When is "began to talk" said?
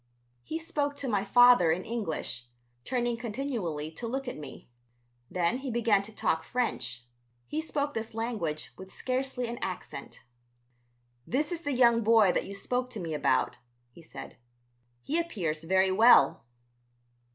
5.69-6.41